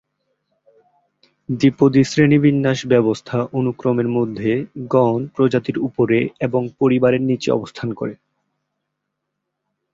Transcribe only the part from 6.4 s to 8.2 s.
এবং পরিবারের নিচে অবস্থান করে।